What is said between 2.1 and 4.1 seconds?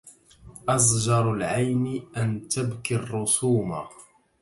أن تبكي الرسوما